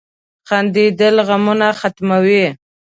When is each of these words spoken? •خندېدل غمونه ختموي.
•خندېدل 0.47 1.15
غمونه 1.27 1.67
ختموي. 1.79 2.45